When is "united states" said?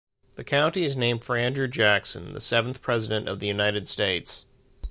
3.45-4.45